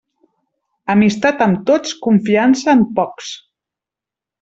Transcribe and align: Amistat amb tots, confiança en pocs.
Amistat 0.93 1.45
amb 1.47 1.61
tots, 1.69 1.95
confiança 2.09 2.77
en 2.77 2.85
pocs. 3.01 3.33